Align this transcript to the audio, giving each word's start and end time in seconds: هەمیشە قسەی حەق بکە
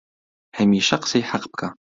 هەمیشە 0.57 0.97
قسەی 1.01 1.23
حەق 1.29 1.43
بکە 1.51 1.67